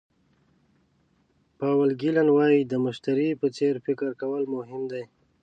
پاول 1.59 1.89
ګیلن 2.01 2.27
وایي 2.31 2.61
د 2.65 2.73
مشتري 2.85 3.29
په 3.41 3.47
څېر 3.57 3.73
فکر 3.85 4.09
کول 4.21 4.43
مهم 4.55 4.81
دي. 4.91 5.03